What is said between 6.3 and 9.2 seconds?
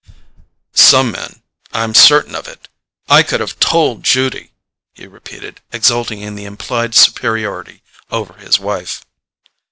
the implied superiority over his wife.